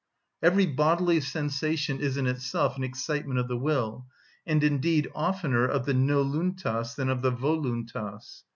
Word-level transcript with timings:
Every 0.41 0.65
bodily 0.65 1.19
sensation 1.19 1.99
is 1.99 2.17
in 2.17 2.25
itself 2.25 2.75
an 2.75 2.83
excitement 2.83 3.39
of 3.39 3.47
the 3.47 3.55
will, 3.55 4.07
and 4.47 4.63
indeed 4.63 5.07
oftener 5.13 5.67
of 5.67 5.85
the 5.85 5.93
noluntas 5.93 6.95
than 6.95 7.07
of 7.07 7.21
the 7.21 7.29
voluntas. 7.29 8.41